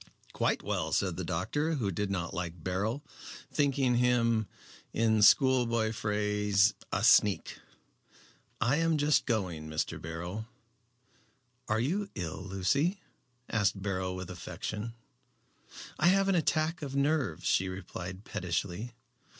[0.33, 3.03] "Quite well," said the doctor, who did not like Beryl,
[3.53, 4.47] thinking him,
[4.93, 7.59] in schoolboy phrase, "a sneak."
[8.59, 10.01] "I am just going, Mr.
[10.01, 10.47] Beryl."
[11.69, 12.99] "Are you ill, Lucy?"
[13.47, 14.95] asked Beryl, with affection.
[15.99, 18.95] "I have an attack of nerves," she replied pettishly.